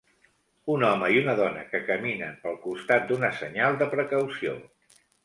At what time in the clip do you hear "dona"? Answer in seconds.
1.39-1.65